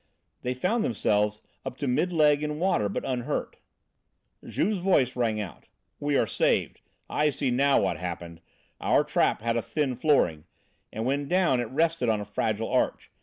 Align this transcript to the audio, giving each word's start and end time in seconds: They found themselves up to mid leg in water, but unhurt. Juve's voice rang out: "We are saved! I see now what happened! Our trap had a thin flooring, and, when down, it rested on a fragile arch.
They 0.41 0.55
found 0.55 0.83
themselves 0.83 1.43
up 1.63 1.77
to 1.77 1.87
mid 1.87 2.11
leg 2.11 2.41
in 2.41 2.57
water, 2.57 2.89
but 2.89 3.05
unhurt. 3.05 3.57
Juve's 4.43 4.79
voice 4.79 5.15
rang 5.15 5.39
out: 5.39 5.67
"We 5.99 6.17
are 6.17 6.25
saved! 6.25 6.81
I 7.07 7.29
see 7.29 7.51
now 7.51 7.79
what 7.79 7.99
happened! 7.99 8.41
Our 8.79 9.03
trap 9.03 9.43
had 9.43 9.57
a 9.57 9.61
thin 9.61 9.95
flooring, 9.95 10.45
and, 10.91 11.05
when 11.05 11.27
down, 11.27 11.59
it 11.59 11.69
rested 11.69 12.09
on 12.09 12.19
a 12.19 12.25
fragile 12.25 12.69
arch. 12.71 13.11